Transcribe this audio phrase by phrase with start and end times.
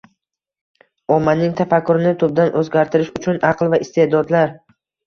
[1.17, 4.61] ommaning tafakkurini tubdan o‘zgartirish uchun aql va iste’dodlar